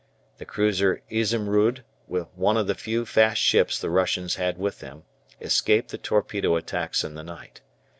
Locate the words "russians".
3.91-4.33